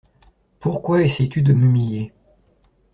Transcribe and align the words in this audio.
Pourquoi 0.59 1.03
essaies-tu 1.03 1.43
de 1.43 1.53
m'humilier? 1.53 2.11